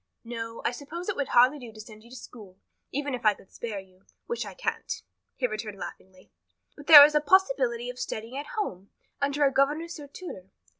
"No, 0.23 0.63
I 0.65 0.71
suppose 0.71 1.09
it 1.09 1.15
would 1.15 1.27
hardly 1.27 1.59
do 1.59 1.71
to 1.71 1.79
send 1.79 2.03
you 2.03 2.09
to 2.09 2.15
school, 2.15 2.57
even 2.91 3.13
if 3.13 3.23
I 3.23 3.35
could 3.35 3.51
spare 3.51 3.77
you 3.79 4.07
which 4.25 4.47
I 4.47 4.55
can't," 4.55 4.91
he 5.35 5.45
returned 5.45 5.77
laughingly, 5.77 6.31
"but 6.75 6.87
there 6.87 7.05
is 7.05 7.13
a 7.13 7.21
possibility 7.21 7.87
of 7.87 7.99
studying 7.99 8.35
at 8.35 8.55
home, 8.59 8.89
under 9.21 9.45
a 9.45 9.53
governess 9.53 9.99
or 9.99 10.07
tutor. 10.07 10.49